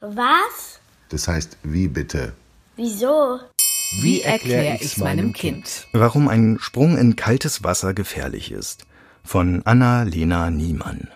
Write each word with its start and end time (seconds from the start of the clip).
Was? 0.00 0.80
Das 1.10 1.28
heißt, 1.28 1.58
wie 1.62 1.86
bitte? 1.86 2.32
Wieso? 2.76 3.38
Wie 4.00 4.22
erkläre 4.22 4.78
ich's 4.80 4.96
meinem 4.96 5.34
Kind? 5.34 5.88
Warum 5.92 6.28
ein 6.28 6.58
Sprung 6.58 6.96
in 6.96 7.16
kaltes 7.16 7.64
Wasser 7.64 7.92
gefährlich 7.92 8.50
ist. 8.50 8.86
Von 9.22 9.60
Anna-Lena 9.66 10.50
Niemann. 10.50 11.08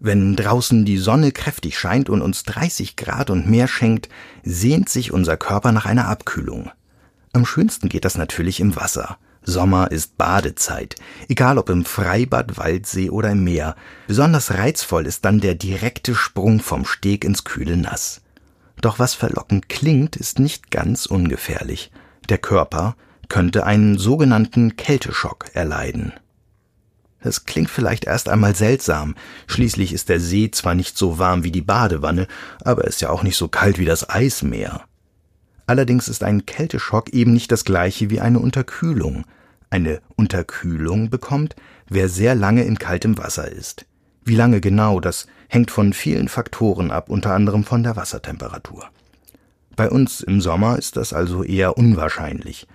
Wenn 0.00 0.34
draußen 0.34 0.84
die 0.84 0.98
Sonne 0.98 1.30
kräftig 1.30 1.78
scheint 1.78 2.10
und 2.10 2.20
uns 2.20 2.42
30 2.42 2.96
Grad 2.96 3.30
und 3.30 3.48
mehr 3.48 3.68
schenkt, 3.68 4.08
sehnt 4.42 4.88
sich 4.88 5.12
unser 5.12 5.36
Körper 5.36 5.70
nach 5.70 5.86
einer 5.86 6.08
Abkühlung. 6.08 6.72
Am 7.32 7.46
schönsten 7.46 7.88
geht 7.88 8.04
das 8.04 8.18
natürlich 8.18 8.58
im 8.58 8.74
Wasser. 8.74 9.18
Sommer 9.48 9.90
ist 9.90 10.18
Badezeit, 10.18 10.96
egal 11.26 11.56
ob 11.56 11.70
im 11.70 11.86
Freibad, 11.86 12.58
Waldsee 12.58 13.08
oder 13.08 13.30
im 13.30 13.44
Meer. 13.44 13.76
Besonders 14.06 14.52
reizvoll 14.52 15.06
ist 15.06 15.24
dann 15.24 15.40
der 15.40 15.54
direkte 15.54 16.14
Sprung 16.14 16.60
vom 16.60 16.84
Steg 16.84 17.24
ins 17.24 17.44
kühle 17.44 17.78
Nass. 17.78 18.20
Doch 18.82 18.98
was 18.98 19.14
verlockend 19.14 19.70
klingt, 19.70 20.16
ist 20.16 20.38
nicht 20.38 20.70
ganz 20.70 21.06
ungefährlich. 21.06 21.90
Der 22.28 22.36
Körper 22.36 22.94
könnte 23.30 23.64
einen 23.64 23.96
sogenannten 23.96 24.76
Kälteschock 24.76 25.46
erleiden. 25.54 26.12
Das 27.22 27.46
klingt 27.46 27.70
vielleicht 27.70 28.04
erst 28.04 28.28
einmal 28.28 28.54
seltsam. 28.54 29.14
Schließlich 29.46 29.94
ist 29.94 30.10
der 30.10 30.20
See 30.20 30.50
zwar 30.50 30.74
nicht 30.74 30.98
so 30.98 31.18
warm 31.18 31.42
wie 31.42 31.50
die 31.50 31.62
Badewanne, 31.62 32.28
aber 32.62 32.84
ist 32.84 33.00
ja 33.00 33.08
auch 33.08 33.22
nicht 33.22 33.36
so 33.36 33.48
kalt 33.48 33.78
wie 33.78 33.86
das 33.86 34.10
Eismeer. 34.10 34.84
Allerdings 35.66 36.08
ist 36.08 36.22
ein 36.22 36.44
Kälteschock 36.44 37.10
eben 37.10 37.32
nicht 37.32 37.50
das 37.50 37.64
gleiche 37.64 38.10
wie 38.10 38.20
eine 38.20 38.40
Unterkühlung. 38.40 39.24
Eine 39.70 40.00
Unterkühlung 40.16 41.10
bekommt, 41.10 41.54
wer 41.88 42.08
sehr 42.08 42.34
lange 42.34 42.64
in 42.64 42.78
kaltem 42.78 43.18
Wasser 43.18 43.50
ist. 43.50 43.86
Wie 44.24 44.34
lange 44.34 44.60
genau, 44.60 45.00
das 45.00 45.26
hängt 45.48 45.70
von 45.70 45.92
vielen 45.92 46.28
Faktoren 46.28 46.90
ab, 46.90 47.08
unter 47.08 47.34
anderem 47.34 47.64
von 47.64 47.82
der 47.82 47.96
Wassertemperatur. 47.96 48.88
Bei 49.76 49.90
uns 49.90 50.20
im 50.20 50.40
Sommer 50.40 50.78
ist 50.78 50.96
das 50.96 51.12
also 51.12 51.44
eher 51.44 51.78
unwahrscheinlich. 51.78 52.66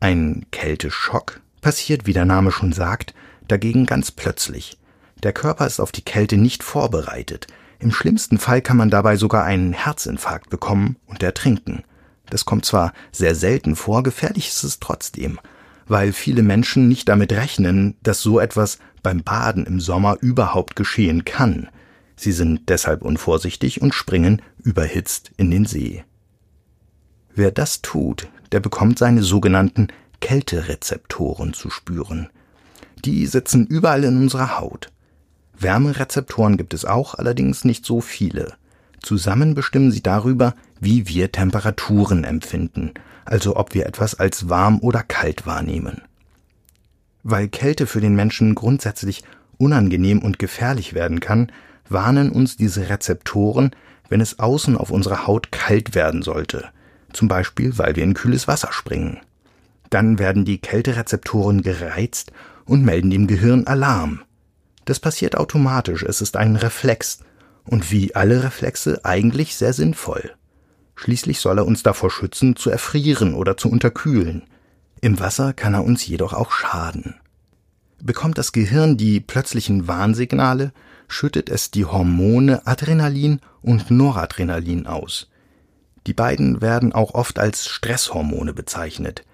Ein 0.00 0.46
Kälteschock 0.50 1.40
passiert, 1.60 2.06
wie 2.06 2.12
der 2.12 2.26
Name 2.26 2.52
schon 2.52 2.72
sagt, 2.72 3.14
dagegen 3.48 3.86
ganz 3.86 4.10
plötzlich. 4.10 4.78
Der 5.22 5.32
Körper 5.32 5.66
ist 5.66 5.80
auf 5.80 5.90
die 5.90 6.04
Kälte 6.04 6.36
nicht 6.36 6.62
vorbereitet. 6.62 7.46
Im 7.78 7.90
schlimmsten 7.90 8.38
Fall 8.38 8.60
kann 8.60 8.76
man 8.76 8.90
dabei 8.90 9.16
sogar 9.16 9.44
einen 9.44 9.72
Herzinfarkt 9.72 10.50
bekommen 10.50 10.96
und 11.06 11.22
ertrinken. 11.22 11.82
Das 12.28 12.44
kommt 12.44 12.64
zwar 12.64 12.92
sehr 13.10 13.34
selten 13.34 13.76
vor, 13.76 14.02
gefährlich 14.02 14.48
ist 14.48 14.64
es 14.64 14.80
trotzdem, 14.80 15.40
weil 15.86 16.12
viele 16.12 16.42
Menschen 16.42 16.88
nicht 16.88 17.08
damit 17.08 17.32
rechnen, 17.32 17.96
dass 18.02 18.20
so 18.20 18.40
etwas 18.40 18.78
beim 19.02 19.22
Baden 19.22 19.66
im 19.66 19.80
Sommer 19.80 20.16
überhaupt 20.20 20.76
geschehen 20.76 21.24
kann. 21.24 21.68
Sie 22.16 22.32
sind 22.32 22.68
deshalb 22.68 23.02
unvorsichtig 23.02 23.82
und 23.82 23.94
springen 23.94 24.42
überhitzt 24.62 25.32
in 25.36 25.50
den 25.50 25.66
See. 25.66 26.04
Wer 27.34 27.50
das 27.50 27.82
tut, 27.82 28.28
der 28.52 28.60
bekommt 28.60 28.98
seine 28.98 29.22
sogenannten 29.22 29.88
Kälterezeptoren 30.20 31.52
zu 31.52 31.70
spüren. 31.70 32.28
Die 33.04 33.26
sitzen 33.26 33.66
überall 33.66 34.04
in 34.04 34.16
unserer 34.16 34.58
Haut. 34.58 34.90
Wärmerezeptoren 35.58 36.56
gibt 36.56 36.72
es 36.72 36.84
auch, 36.84 37.14
allerdings 37.14 37.64
nicht 37.64 37.84
so 37.84 38.00
viele. 38.00 38.54
Zusammen 39.02 39.54
bestimmen 39.54 39.92
sie 39.92 40.02
darüber, 40.02 40.54
wie 40.80 41.08
wir 41.08 41.30
Temperaturen 41.30 42.24
empfinden, 42.24 42.92
also 43.24 43.56
ob 43.56 43.74
wir 43.74 43.86
etwas 43.86 44.14
als 44.14 44.48
warm 44.48 44.78
oder 44.80 45.02
kalt 45.02 45.46
wahrnehmen. 45.46 46.02
Weil 47.22 47.48
Kälte 47.48 47.86
für 47.86 48.00
den 48.00 48.14
Menschen 48.14 48.54
grundsätzlich 48.54 49.24
unangenehm 49.56 50.20
und 50.20 50.38
gefährlich 50.38 50.94
werden 50.94 51.20
kann, 51.20 51.50
warnen 51.88 52.30
uns 52.30 52.56
diese 52.56 52.88
Rezeptoren, 52.88 53.70
wenn 54.08 54.20
es 54.20 54.38
außen 54.38 54.76
auf 54.76 54.90
unserer 54.90 55.26
Haut 55.26 55.52
kalt 55.52 55.94
werden 55.94 56.22
sollte, 56.22 56.68
zum 57.12 57.28
Beispiel 57.28 57.78
weil 57.78 57.96
wir 57.96 58.04
in 58.04 58.14
kühles 58.14 58.48
Wasser 58.48 58.72
springen. 58.72 59.20
Dann 59.90 60.18
werden 60.18 60.44
die 60.44 60.58
Kälterezeptoren 60.58 61.62
gereizt 61.62 62.32
und 62.64 62.84
melden 62.84 63.10
dem 63.10 63.26
Gehirn 63.26 63.66
Alarm. 63.66 64.22
Das 64.84 65.00
passiert 65.00 65.36
automatisch, 65.36 66.02
es 66.02 66.20
ist 66.20 66.36
ein 66.36 66.56
Reflex 66.56 67.20
und 67.64 67.90
wie 67.90 68.14
alle 68.14 68.42
Reflexe 68.42 69.04
eigentlich 69.04 69.56
sehr 69.56 69.72
sinnvoll. 69.72 70.32
Schließlich 70.96 71.40
soll 71.40 71.58
er 71.58 71.66
uns 71.66 71.82
davor 71.82 72.10
schützen, 72.10 72.56
zu 72.56 72.70
erfrieren 72.70 73.34
oder 73.34 73.56
zu 73.56 73.68
unterkühlen. 73.70 74.44
Im 75.00 75.20
Wasser 75.20 75.52
kann 75.52 75.74
er 75.74 75.84
uns 75.84 76.06
jedoch 76.06 76.32
auch 76.32 76.52
schaden. 76.52 77.16
Bekommt 78.02 78.38
das 78.38 78.52
Gehirn 78.52 78.96
die 78.96 79.20
plötzlichen 79.20 79.88
Warnsignale, 79.88 80.72
schüttet 81.08 81.48
es 81.48 81.70
die 81.70 81.84
Hormone 81.84 82.66
Adrenalin 82.66 83.40
und 83.62 83.90
Noradrenalin 83.90 84.86
aus. 84.86 85.28
Die 86.06 86.14
beiden 86.14 86.60
werden 86.60 86.92
auch 86.92 87.14
oft 87.14 87.38
als 87.38 87.66
Stresshormone 87.66 88.52
bezeichnet. 88.52 89.24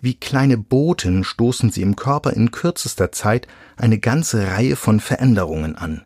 Wie 0.00 0.14
kleine 0.14 0.56
Boten 0.56 1.24
stoßen 1.24 1.70
sie 1.70 1.82
im 1.82 1.96
Körper 1.96 2.32
in 2.32 2.50
kürzester 2.50 3.12
Zeit 3.12 3.46
eine 3.76 3.98
ganze 3.98 4.46
Reihe 4.46 4.76
von 4.76 5.00
Veränderungen 5.00 5.76
an. 5.76 6.02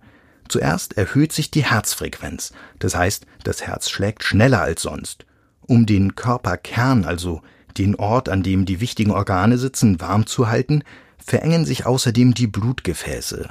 Zuerst 0.49 0.97
erhöht 0.97 1.33
sich 1.33 1.51
die 1.51 1.65
Herzfrequenz, 1.65 2.53
das 2.79 2.95
heißt, 2.95 3.27
das 3.45 3.63
Herz 3.63 3.91
schlägt 3.91 4.25
schneller 4.25 4.61
als 4.61 4.83
sonst. 4.83 5.27
Um 5.63 5.87
den 5.87 6.15
Körperkern, 6.15 7.05
also 7.05 7.41
den 7.79 7.97
Ort, 7.97 8.29
an 8.29 8.43
dem 8.43 8.67
die 8.67 8.81
wichtigen 8.81 9.11
Organe 9.11 9.59
sitzen, 9.59 10.01
warm 10.01 10.27
zu 10.27 10.49
halten, 10.49 10.85
verengen 11.19 11.65
sich 11.65 11.87
außerdem 11.87 12.35
die 12.35 12.47
Blutgefäße. 12.47 13.51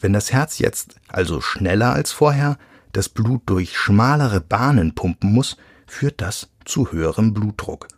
Wenn 0.00 0.12
das 0.12 0.32
Herz 0.32 0.58
jetzt, 0.58 0.96
also 1.08 1.40
schneller 1.40 1.92
als 1.92 2.12
vorher, 2.12 2.58
das 2.92 3.08
Blut 3.08 3.42
durch 3.46 3.76
schmalere 3.76 4.40
Bahnen 4.40 4.94
pumpen 4.94 5.32
muss, 5.32 5.56
führt 5.86 6.20
das 6.20 6.48
zu 6.64 6.92
höherem 6.92 7.34
Blutdruck. 7.34 7.88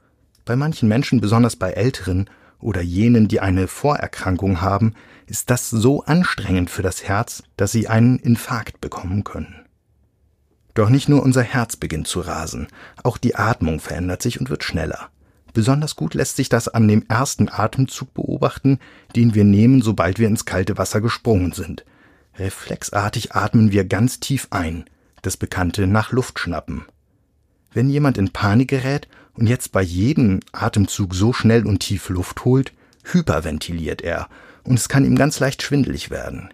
Bei 0.45 0.57
manchen 0.57 0.89
Menschen, 0.89 1.21
besonders 1.21 1.57
bei 1.57 1.73
Älteren 1.73 2.29
oder 2.61 2.83
jenen, 2.83 3.29
die 3.29 3.41
eine 3.41 3.69
Vorerkrankung 3.69 4.61
haben, 4.61 4.95
ist 5.27 5.51
das 5.51 5.71
so 5.71 6.03
anstrengend 6.05 6.71
für 6.71 6.83
das 6.83 7.05
Herz, 7.05 7.43
dass 7.57 7.73
sie 7.73 7.89
einen 7.89 8.19
Infarkt 8.19 8.81
bekommen 8.81 9.25
können. 9.25 9.55
Doch 10.75 10.89
nicht 10.89 11.09
nur 11.09 11.23
unser 11.23 11.43
Herz 11.43 11.77
beginnt 11.77 12.07
zu 12.07 12.21
rasen, 12.21 12.69
auch 13.03 13.19
die 13.19 13.37
Atmung 13.37 13.81
verändert 13.81 14.23
sich 14.23 14.41
und 14.41 14.51
wird 14.51 14.65
schneller. 14.65 15.11
Besonders 15.53 15.97
gut 15.97 16.15
lässt 16.15 16.37
sich 16.37 16.49
das 16.49 16.69
an 16.69 16.87
dem 16.87 17.05
ersten 17.09 17.49
Atemzug 17.49 18.15
beobachten, 18.15 18.79
den 19.17 19.35
wir 19.35 19.45
nehmen, 19.45 19.83
sobald 19.83 20.19
wir 20.19 20.29
ins 20.29 20.45
kalte 20.45 20.79
Wasser 20.79 21.01
gesprungen 21.01 21.53
sind. 21.53 21.85
Reflexartig 22.39 23.35
atmen 23.35 23.73
wir 23.73 23.85
ganz 23.85 24.21
tief 24.21 24.47
ein, 24.51 24.85
das 25.23 25.37
bekannte 25.37 25.87
nach 25.87 26.13
Luft 26.13 26.39
schnappen. 26.39 26.85
Wenn 27.73 27.91
jemand 27.91 28.19
in 28.19 28.31
Panik 28.31 28.69
gerät 28.69 29.09
und 29.35 29.49
jetzt 29.49 29.73
bei 29.73 29.83
jedem 29.83 30.41
Atemzug 30.53 31.15
so 31.15 31.33
schnell 31.33 31.67
und 31.67 31.81
tief 31.81 32.09
Luft 32.09 32.45
holt, 32.45 32.73
hyperventiliert 33.05 34.03
er 34.03 34.29
und 34.65 34.79
es 34.79 34.89
kann 34.89 35.05
ihm 35.05 35.17
ganz 35.17 35.41
leicht 35.41 35.63
schwindelig 35.63 36.11
werden. 36.11 36.53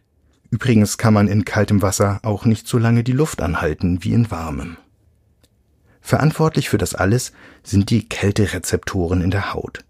Übrigens 0.51 0.97
kann 0.97 1.15
man 1.15 1.29
in 1.29 1.45
kaltem 1.45 1.83
Wasser 1.83 2.21
auch 2.23 2.45
nicht 2.45 2.69
so 2.69 2.79
lange 2.79 3.03
die 3.03 3.13
Luft 3.13 3.43
anhalten 3.43 4.05
wie 4.05 4.13
in 4.13 4.31
warmem. 4.31 4.77
Verantwortlich 6.01 6.69
für 6.69 6.79
das 6.79 6.95
alles 6.95 7.33
sind 7.65 7.91
die 7.91 8.09
Kälterezeptoren 8.09 9.23
in 9.23 9.33
der 9.33 9.53
Haut. 9.53 9.85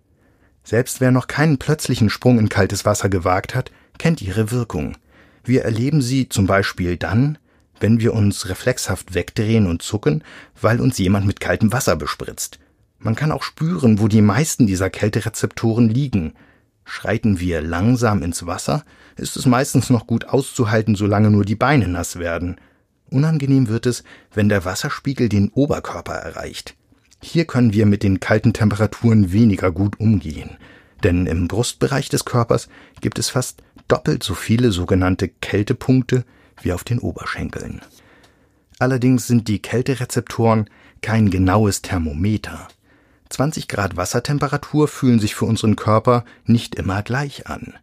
Selbst 0.65 1.01
wer 1.01 1.11
noch 1.11 1.27
keinen 1.27 1.59
plötzlichen 1.59 2.09
Sprung 2.09 2.39
in 2.39 2.49
kaltes 2.49 2.85
Wasser 2.87 3.09
gewagt 3.09 3.55
hat, 3.55 3.71
kennt 3.99 4.23
ihre 4.23 4.51
Wirkung. 4.51 4.97
Wir 5.45 5.63
erleben 5.63 6.01
sie 6.01 6.29
zum 6.29 6.47
Beispiel 6.47 6.97
dann, 6.97 7.39
wenn 7.79 8.01
wir 8.01 8.15
uns 8.15 8.49
reflexhaft 8.49 9.15
wegdrehen 9.15 9.67
und 9.67 9.83
zucken, 9.83 10.25
weil 10.61 10.81
uns 10.81 10.99
jemand 10.99 11.27
mit 11.27 11.39
kaltem 11.39 11.73
Wasser 11.73 11.97
bespritzt. 11.97 12.59
Man 12.99 13.15
kann 13.15 13.33
auch 13.33 13.43
spüren, 13.43 13.99
wo 14.01 14.09
die 14.09 14.23
meisten 14.23 14.67
dieser 14.67 14.91
Kälterezeptoren 14.91 15.89
liegen. 15.89 16.35
Schreiten 16.85 17.41
wir 17.41 17.61
langsam 17.61 18.23
ins 18.23 18.47
Wasser, 18.47 18.85
ist 19.17 19.37
es 19.37 19.47
meistens 19.47 19.91
noch 19.91 20.07
gut 20.07 20.27
auszuhalten, 20.27 20.95
solange 20.95 21.31
nur 21.31 21.45
die 21.45 21.57
Beine 21.57 21.89
nass 21.89 22.19
werden. 22.19 22.57
Unangenehm 23.11 23.69
wird 23.69 23.87
es, 23.87 24.05
wenn 24.33 24.49
der 24.49 24.65
Wasserspiegel 24.65 25.29
den 25.29 25.51
Oberkörper 25.51 26.15
erreicht. 26.15 26.77
Hier 27.23 27.45
können 27.45 27.73
wir 27.73 27.87
mit 27.87 28.03
den 28.03 28.21
kalten 28.21 28.53
Temperaturen 28.53 29.33
weniger 29.33 29.73
gut 29.73 29.99
umgehen, 29.99 30.59
denn 31.03 31.27
im 31.27 31.49
Brustbereich 31.49 32.09
des 32.09 32.25
Körpers 32.25 32.69
gibt 33.01 33.19
es 33.19 33.31
fast 33.31 33.63
doppelt 33.89 34.23
so 34.23 34.35
viele 34.35 34.71
sogenannte 34.71 35.29
Kältepunkte 35.29 36.25
wie 36.63 36.73
auf 36.73 36.85
den 36.85 36.99
Oberschenkeln. 36.99 37.81
Allerdings 38.79 39.27
sind 39.27 39.49
die 39.49 39.61
Kälterezeptoren 39.61 40.69
kein 41.01 41.31
genaues 41.31 41.83
Thermometer. 41.83 42.69
20 43.29 43.69
Grad 43.69 43.97
Wassertemperatur 43.97 44.89
fühlen 44.89 45.19
sich 45.19 45.35
für 45.35 45.45
unseren 45.45 45.77
Körper 45.77 46.25
nicht 46.45 46.75
immer 46.75 47.03
gleich 47.03 47.47
an. 47.47 47.75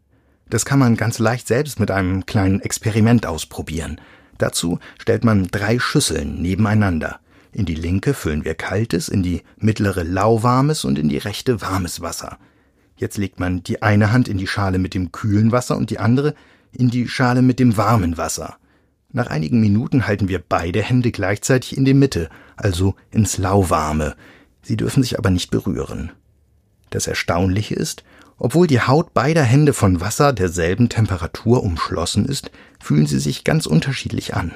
Das 0.49 0.65
kann 0.65 0.79
man 0.79 0.95
ganz 0.95 1.19
leicht 1.19 1.47
selbst 1.47 1.79
mit 1.79 1.91
einem 1.91 2.25
kleinen 2.25 2.61
Experiment 2.61 3.25
ausprobieren. 3.25 3.99
Dazu 4.37 4.79
stellt 4.99 5.23
man 5.23 5.47
drei 5.47 5.79
Schüsseln 5.79 6.41
nebeneinander. 6.41 7.19
In 7.51 7.65
die 7.65 7.75
linke 7.75 8.13
füllen 8.13 8.45
wir 8.45 8.55
kaltes, 8.55 9.09
in 9.09 9.23
die 9.23 9.43
mittlere 9.57 10.03
lauwarmes 10.03 10.85
und 10.85 10.97
in 10.97 11.09
die 11.09 11.17
rechte 11.17 11.61
warmes 11.61 12.01
Wasser. 12.01 12.37
Jetzt 12.97 13.17
legt 13.17 13.39
man 13.39 13.63
die 13.63 13.81
eine 13.81 14.11
Hand 14.11 14.27
in 14.27 14.37
die 14.37 14.47
Schale 14.47 14.79
mit 14.79 14.93
dem 14.93 15.11
kühlen 15.11 15.51
Wasser 15.51 15.77
und 15.77 15.89
die 15.89 15.99
andere 15.99 16.35
in 16.71 16.89
die 16.89 17.07
Schale 17.07 17.41
mit 17.41 17.59
dem 17.59 17.77
warmen 17.77 18.17
Wasser. 18.17 18.57
Nach 19.11 19.27
einigen 19.27 19.59
Minuten 19.59 20.07
halten 20.07 20.27
wir 20.27 20.39
beide 20.39 20.81
Hände 20.81 21.11
gleichzeitig 21.11 21.77
in 21.77 21.85
die 21.85 21.93
Mitte, 21.93 22.29
also 22.55 22.95
ins 23.11 23.37
Lauwarme. 23.37 24.15
Sie 24.63 24.77
dürfen 24.77 25.03
sich 25.03 25.19
aber 25.19 25.29
nicht 25.29 25.51
berühren. 25.51 26.11
Das 26.89 27.07
Erstaunliche 27.07 27.75
ist, 27.75 28.03
obwohl 28.37 28.67
die 28.67 28.81
Haut 28.81 29.13
beider 29.13 29.43
Hände 29.43 29.73
von 29.73 30.01
Wasser 30.01 30.33
derselben 30.33 30.89
Temperatur 30.89 31.63
umschlossen 31.63 32.25
ist, 32.25 32.49
fühlen 32.79 33.05
sie 33.05 33.19
sich 33.19 33.43
ganz 33.43 33.65
unterschiedlich 33.65 34.33
an. 34.33 34.53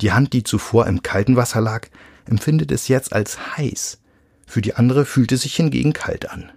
Die 0.00 0.12
Hand, 0.12 0.32
die 0.32 0.42
zuvor 0.42 0.86
im 0.86 1.02
kalten 1.02 1.36
Wasser 1.36 1.60
lag, 1.60 1.88
empfindet 2.26 2.72
es 2.72 2.88
jetzt 2.88 3.12
als 3.12 3.56
heiß. 3.56 4.00
Für 4.46 4.60
die 4.60 4.74
andere 4.74 5.04
fühlt 5.04 5.32
es 5.32 5.42
sich 5.42 5.54
hingegen 5.56 5.92
kalt 5.92 6.30
an. 6.30 6.50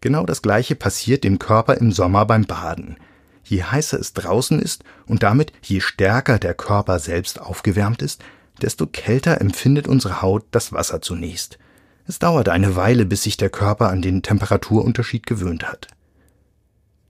Genau 0.00 0.26
das 0.26 0.42
gleiche 0.42 0.74
passiert 0.74 1.22
dem 1.22 1.38
Körper 1.38 1.76
im 1.76 1.92
Sommer 1.92 2.26
beim 2.26 2.44
Baden. 2.44 2.96
Je 3.44 3.62
heißer 3.62 3.98
es 3.98 4.12
draußen 4.14 4.60
ist 4.60 4.84
und 5.06 5.22
damit 5.22 5.52
je 5.62 5.80
stärker 5.80 6.38
der 6.38 6.54
Körper 6.54 6.98
selbst 6.98 7.40
aufgewärmt 7.40 8.02
ist, 8.02 8.22
desto 8.60 8.86
kälter 8.86 9.40
empfindet 9.40 9.88
unsere 9.88 10.22
Haut 10.22 10.44
das 10.50 10.72
Wasser 10.72 11.00
zunächst. 11.00 11.58
Es 12.06 12.18
dauert 12.18 12.48
eine 12.48 12.76
Weile, 12.76 13.06
bis 13.06 13.22
sich 13.22 13.36
der 13.36 13.50
Körper 13.50 13.88
an 13.88 14.02
den 14.02 14.22
Temperaturunterschied 14.22 15.26
gewöhnt 15.26 15.66
hat. 15.66 15.88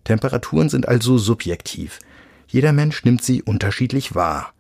Temperaturen 0.05 0.69
sind 0.69 0.87
also 0.89 1.19
subjektiv. 1.19 1.99
Jeder 2.47 2.73
Mensch 2.73 3.05
nimmt 3.05 3.23
sie 3.23 3.43
unterschiedlich 3.43 4.15
wahr. 4.15 4.53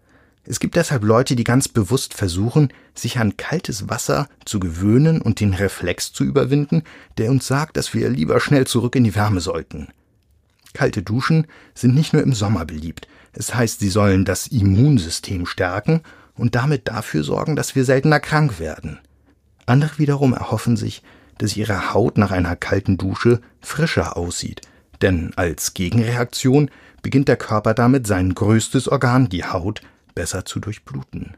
Es 0.44 0.58
gibt 0.58 0.74
deshalb 0.74 1.04
Leute, 1.04 1.36
die 1.36 1.44
ganz 1.44 1.68
bewusst 1.68 2.14
versuchen, 2.14 2.72
sich 2.94 3.18
an 3.18 3.36
kaltes 3.36 3.88
Wasser 3.88 4.28
zu 4.44 4.58
gewöhnen 4.58 5.22
und 5.22 5.38
den 5.38 5.54
Reflex 5.54 6.12
zu 6.12 6.24
überwinden, 6.24 6.82
der 7.18 7.30
uns 7.30 7.46
sagt, 7.46 7.76
dass 7.76 7.94
wir 7.94 8.08
lieber 8.08 8.40
schnell 8.40 8.66
zurück 8.66 8.96
in 8.96 9.04
die 9.04 9.14
Wärme 9.14 9.40
sollten. 9.40 9.88
Kalte 10.72 11.02
Duschen 11.02 11.46
sind 11.74 11.94
nicht 11.94 12.12
nur 12.12 12.22
im 12.22 12.32
Sommer 12.32 12.64
beliebt. 12.64 13.06
Es 13.32 13.54
heißt, 13.54 13.80
sie 13.80 13.90
sollen 13.90 14.24
das 14.24 14.46
Immunsystem 14.46 15.46
stärken 15.46 16.02
und 16.42 16.56
damit 16.56 16.88
dafür 16.88 17.22
sorgen, 17.22 17.54
dass 17.54 17.76
wir 17.76 17.84
seltener 17.84 18.18
krank 18.18 18.58
werden. 18.58 18.98
Andere 19.64 19.98
wiederum 19.98 20.34
erhoffen 20.34 20.76
sich, 20.76 21.04
dass 21.38 21.56
ihre 21.56 21.94
Haut 21.94 22.18
nach 22.18 22.32
einer 22.32 22.56
kalten 22.56 22.98
Dusche 22.98 23.40
frischer 23.60 24.16
aussieht, 24.16 24.60
denn 25.02 25.32
als 25.36 25.72
Gegenreaktion 25.72 26.68
beginnt 27.00 27.28
der 27.28 27.36
Körper 27.36 27.74
damit, 27.74 28.08
sein 28.08 28.34
größtes 28.34 28.88
Organ, 28.88 29.28
die 29.28 29.44
Haut, 29.44 29.82
besser 30.16 30.44
zu 30.44 30.58
durchbluten. 30.58 31.36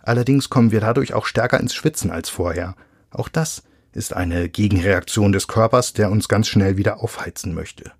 Allerdings 0.00 0.50
kommen 0.50 0.72
wir 0.72 0.80
dadurch 0.80 1.14
auch 1.14 1.26
stärker 1.26 1.60
ins 1.60 1.72
Schwitzen 1.72 2.10
als 2.10 2.28
vorher. 2.28 2.74
Auch 3.12 3.28
das 3.28 3.62
ist 3.92 4.12
eine 4.12 4.48
Gegenreaktion 4.48 5.30
des 5.30 5.46
Körpers, 5.46 5.92
der 5.92 6.10
uns 6.10 6.26
ganz 6.26 6.48
schnell 6.48 6.76
wieder 6.76 7.00
aufheizen 7.00 7.54
möchte. 7.54 7.92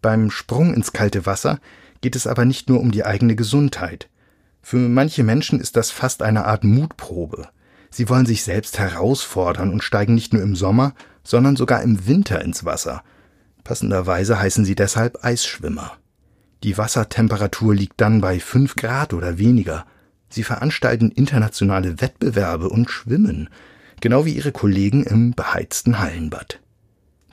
Beim 0.00 0.30
Sprung 0.30 0.72
ins 0.72 0.94
kalte 0.94 1.26
Wasser 1.26 1.60
geht 2.00 2.16
es 2.16 2.26
aber 2.26 2.46
nicht 2.46 2.70
nur 2.70 2.80
um 2.80 2.92
die 2.92 3.04
eigene 3.04 3.36
Gesundheit. 3.36 4.08
Für 4.66 4.78
manche 4.78 5.24
Menschen 5.24 5.60
ist 5.60 5.76
das 5.76 5.90
fast 5.90 6.22
eine 6.22 6.46
Art 6.46 6.64
Mutprobe. 6.64 7.48
Sie 7.90 8.08
wollen 8.08 8.24
sich 8.24 8.44
selbst 8.44 8.78
herausfordern 8.78 9.70
und 9.70 9.84
steigen 9.84 10.14
nicht 10.14 10.32
nur 10.32 10.40
im 10.40 10.56
Sommer, 10.56 10.94
sondern 11.22 11.54
sogar 11.54 11.82
im 11.82 12.06
Winter 12.06 12.40
ins 12.40 12.64
Wasser. 12.64 13.02
Passenderweise 13.62 14.38
heißen 14.38 14.64
sie 14.64 14.74
deshalb 14.74 15.22
Eisschwimmer. 15.22 15.92
Die 16.62 16.78
Wassertemperatur 16.78 17.74
liegt 17.74 18.00
dann 18.00 18.22
bei 18.22 18.40
fünf 18.40 18.74
Grad 18.74 19.12
oder 19.12 19.36
weniger. 19.36 19.84
Sie 20.30 20.44
veranstalten 20.44 21.10
internationale 21.10 22.00
Wettbewerbe 22.00 22.70
und 22.70 22.90
schwimmen, 22.90 23.50
genau 24.00 24.24
wie 24.24 24.32
ihre 24.32 24.52
Kollegen 24.52 25.04
im 25.04 25.32
beheizten 25.32 25.98
Hallenbad. 25.98 26.60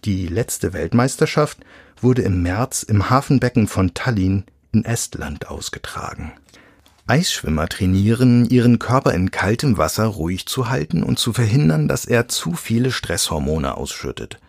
Die 0.04 0.28
letzte 0.28 0.74
Weltmeisterschaft 0.74 1.60
wurde 2.01 2.24
im 2.24 2.42
März 2.42 2.83
im 2.83 3.10
Hafenbecken 3.10 3.68
von 3.68 3.94
Tallinn 3.94 4.44
in 4.74 4.83
Estland 4.83 5.48
ausgetragen. 5.48 6.33
Eisschwimmer 7.11 7.67
trainieren, 7.67 8.45
ihren 8.49 8.79
Körper 8.79 9.13
in 9.13 9.31
kaltem 9.31 9.77
Wasser 9.77 10.05
ruhig 10.05 10.45
zu 10.45 10.69
halten 10.69 11.03
und 11.03 11.19
zu 11.19 11.33
verhindern, 11.33 11.89
dass 11.89 12.05
er 12.05 12.29
zu 12.29 12.53
viele 12.53 12.89
Stresshormone 12.89 13.75
ausschüttet. 13.75 14.39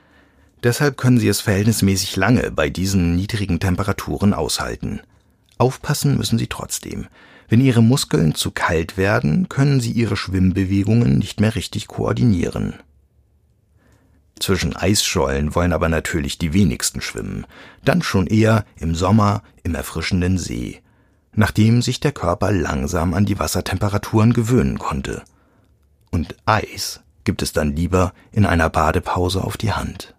Deshalb 0.62 0.96
können 0.96 1.18
sie 1.18 1.26
es 1.26 1.40
verhältnismäßig 1.40 2.14
lange 2.14 2.52
bei 2.52 2.70
diesen 2.70 3.16
niedrigen 3.16 3.58
Temperaturen 3.58 4.32
aushalten. 4.32 5.00
Aufpassen 5.58 6.16
müssen 6.16 6.38
sie 6.38 6.46
trotzdem. 6.46 7.08
Wenn 7.48 7.60
ihre 7.60 7.82
Muskeln 7.82 8.36
zu 8.36 8.52
kalt 8.52 8.96
werden, 8.96 9.48
können 9.48 9.80
sie 9.80 9.90
ihre 9.90 10.16
Schwimmbewegungen 10.16 11.18
nicht 11.18 11.40
mehr 11.40 11.56
richtig 11.56 11.88
koordinieren. 11.88 12.74
Zwischen 14.38 14.76
Eisschollen 14.76 15.56
wollen 15.56 15.72
aber 15.72 15.88
natürlich 15.88 16.38
die 16.38 16.52
wenigsten 16.52 17.00
schwimmen, 17.00 17.44
dann 17.84 18.02
schon 18.02 18.28
eher 18.28 18.64
im 18.78 18.94
Sommer 18.94 19.42
im 19.64 19.74
erfrischenden 19.74 20.38
See, 20.38 20.81
nachdem 21.34 21.82
sich 21.82 22.00
der 22.00 22.12
Körper 22.12 22.52
langsam 22.52 23.14
an 23.14 23.24
die 23.24 23.38
Wassertemperaturen 23.38 24.32
gewöhnen 24.32 24.78
konnte. 24.78 25.22
Und 26.10 26.36
Eis 26.44 27.00
gibt 27.24 27.42
es 27.42 27.52
dann 27.52 27.74
lieber 27.74 28.12
in 28.32 28.46
einer 28.46 28.68
Badepause 28.68 29.42
auf 29.42 29.56
die 29.56 29.72
Hand. 29.72 30.14